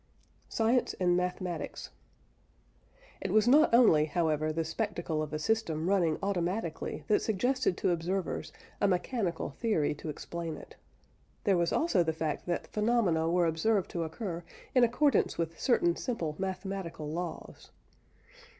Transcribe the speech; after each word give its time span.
SCIENCE 0.49 0.95
AND 0.95 1.15
MATHEMATICS. 1.15 1.91
It 3.21 3.29
was 3.31 3.47
not 3.47 3.71
only, 3.71 4.05
however, 4.05 4.51
the 4.51 4.65
spectacle 4.65 5.21
of 5.21 5.31
a 5.31 5.37
system 5.37 5.87
running 5.87 6.17
automatically 6.23 7.03
that 7.07 7.21
suggested 7.21 7.77
to 7.77 7.91
observers 7.91 8.51
a 8.81 8.87
mechanical 8.87 9.51
theory 9.51 9.93
to 9.93 10.09
explain 10.09 10.57
it. 10.57 10.75
There 11.43 11.55
was 11.55 11.71
also 11.71 12.01
the 12.01 12.13
fact 12.13 12.47
that 12.47 12.65
phenomena 12.65 13.29
were 13.29 13.45
observed 13.45 13.91
to 13.91 14.03
occur 14.03 14.43
in 14.73 14.83
accordance 14.83 15.37
with 15.37 15.59
certain 15.59 15.95
simple 15.95 16.35
mathematical 16.39 17.07
laws. 17.07 17.69